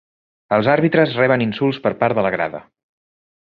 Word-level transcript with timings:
Els 0.57 0.69
àrbitres 0.75 1.13
reben 1.21 1.45
insults 1.47 1.83
per 1.87 1.95
part 2.03 2.21
de 2.21 2.27
la 2.29 2.35
grada 2.39 2.67